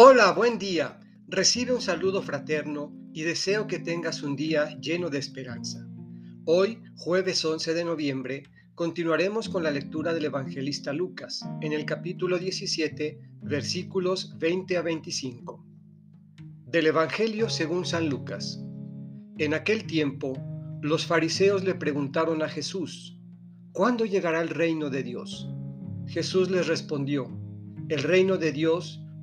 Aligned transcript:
Hola, 0.00 0.30
buen 0.30 0.60
día. 0.60 1.00
Recibe 1.26 1.72
un 1.72 1.80
saludo 1.80 2.22
fraterno 2.22 2.92
y 3.12 3.22
deseo 3.22 3.66
que 3.66 3.80
tengas 3.80 4.22
un 4.22 4.36
día 4.36 4.78
lleno 4.78 5.10
de 5.10 5.18
esperanza. 5.18 5.88
Hoy, 6.44 6.80
jueves 6.94 7.44
11 7.44 7.74
de 7.74 7.84
noviembre, 7.84 8.44
continuaremos 8.76 9.48
con 9.48 9.64
la 9.64 9.72
lectura 9.72 10.14
del 10.14 10.26
evangelista 10.26 10.92
Lucas 10.92 11.44
en 11.62 11.72
el 11.72 11.84
capítulo 11.84 12.38
17, 12.38 13.18
versículos 13.42 14.38
20 14.38 14.76
a 14.76 14.82
25. 14.82 15.66
Del 16.66 16.86
Evangelio 16.86 17.50
según 17.50 17.84
San 17.84 18.08
Lucas. 18.08 18.62
En 19.36 19.52
aquel 19.52 19.84
tiempo, 19.84 20.34
los 20.80 21.06
fariseos 21.06 21.64
le 21.64 21.74
preguntaron 21.74 22.40
a 22.44 22.48
Jesús, 22.48 23.18
¿cuándo 23.72 24.04
llegará 24.04 24.42
el 24.42 24.50
reino 24.50 24.90
de 24.90 25.02
Dios? 25.02 25.48
Jesús 26.06 26.52
les 26.52 26.68
respondió, 26.68 27.28
el 27.88 28.04
reino 28.04 28.36
de 28.36 28.52
Dios 28.52 29.02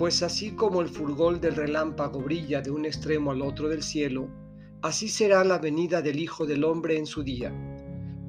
pues 0.00 0.22
así 0.22 0.52
como 0.52 0.80
el 0.80 0.88
furgol 0.88 1.42
del 1.42 1.56
relámpago 1.56 2.22
brilla 2.22 2.62
de 2.62 2.70
un 2.70 2.86
extremo 2.86 3.32
al 3.32 3.42
otro 3.42 3.68
del 3.68 3.82
cielo, 3.82 4.30
así 4.80 5.10
será 5.10 5.44
la 5.44 5.58
venida 5.58 6.00
del 6.00 6.18
Hijo 6.18 6.46
del 6.46 6.64
Hombre 6.64 6.96
en 6.96 7.04
su 7.04 7.22
día. 7.22 7.52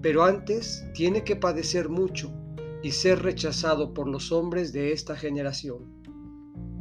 Pero 0.02 0.26
antes 0.26 0.84
tiene 0.94 1.24
que 1.24 1.38
padecer 1.38 1.88
mucho 1.88 2.30
y 2.84 2.92
ser 2.92 3.24
rechazado 3.24 3.94
por 3.94 4.10
los 4.10 4.34
hombres 4.34 4.74
de 4.74 4.92
esta 4.92 5.16
generación. 5.16 5.86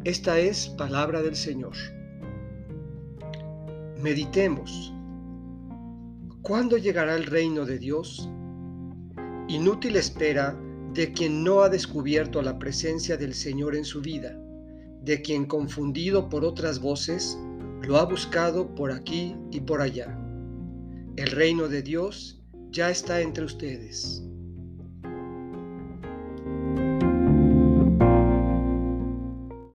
Esta 0.03 0.41
es 0.41 0.71
palabra 0.71 1.23
del 1.23 1.37
Señor. 1.37 1.77
Meditemos. 4.03 4.93
¿Cuándo 6.43 6.77
llegará 6.79 7.15
el 7.15 7.27
reino 7.27 7.65
de 7.65 7.79
Dios? 7.79 8.29
Inútil 9.47 9.95
espera 9.95 10.61
de 10.95 11.13
quien 11.13 11.45
no 11.45 11.61
ha 11.61 11.69
descubierto 11.69 12.43
la 12.43 12.59
presencia 12.59 13.17
del 13.17 13.35
Señor 13.35 13.77
en 13.77 13.85
su 13.85 14.01
vida 14.01 14.37
de 15.03 15.23
quien 15.23 15.47
confundido 15.47 16.29
por 16.29 16.45
otras 16.45 16.81
voces, 16.81 17.39
lo 17.83 17.97
ha 17.97 18.05
buscado 18.05 18.75
por 18.75 18.93
aquí 18.93 19.35
y 19.51 19.61
por 19.61 19.81
allá. 19.81 20.19
El 21.17 21.31
reino 21.31 21.69
de 21.69 21.83
Dios 21.83 22.41
ya 22.71 22.91
está 22.91 23.21
entre 23.21 23.45
ustedes. 23.45 24.23